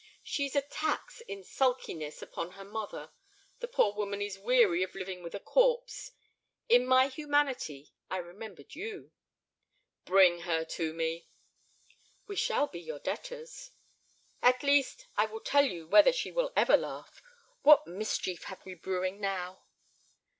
[0.23, 3.11] "She is a tax in sulkiness upon her mother.
[3.59, 6.09] The poor woman is weary of living with a corpse.
[6.67, 9.11] In my humanity—I remembered you."
[10.05, 11.27] "Bring her to me."
[12.25, 13.73] "We shall be your debtors."
[14.41, 17.21] "At least—I will tell you whether she will ever laugh.
[17.61, 19.61] What mischief have we brewing now?"